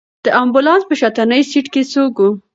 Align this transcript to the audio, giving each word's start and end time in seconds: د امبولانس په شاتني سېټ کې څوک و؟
د 0.25 0.27
امبولانس 0.41 0.83
په 0.87 0.95
شاتني 1.01 1.41
سېټ 1.51 1.65
کې 1.73 1.81
څوک 1.93 2.15
و؟ 2.23 2.27